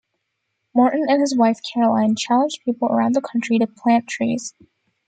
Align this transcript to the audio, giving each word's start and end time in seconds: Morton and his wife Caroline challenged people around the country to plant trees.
Morton 0.73 1.05
and 1.07 1.21
his 1.21 1.37
wife 1.37 1.59
Caroline 1.61 2.15
challenged 2.15 2.63
people 2.65 2.87
around 2.87 3.13
the 3.13 3.21
country 3.21 3.59
to 3.59 3.67
plant 3.67 4.07
trees. 4.07 4.55